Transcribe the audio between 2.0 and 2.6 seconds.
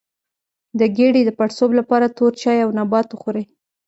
تور چای